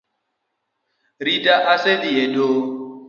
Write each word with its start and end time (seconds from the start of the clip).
Rita 1.25 1.55
osedhi 1.73 2.11
e 2.23 2.25
doho 2.33 2.61